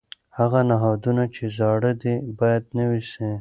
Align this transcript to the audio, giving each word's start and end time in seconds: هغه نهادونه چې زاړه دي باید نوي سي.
هغه 0.37 0.59
نهادونه 0.69 1.23
چې 1.35 1.43
زاړه 1.57 1.91
دي 2.01 2.15
باید 2.39 2.63
نوي 2.79 3.01
سي. 3.11 3.27